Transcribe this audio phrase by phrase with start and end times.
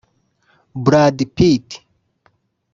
[0.83, 1.69] Brad Pitt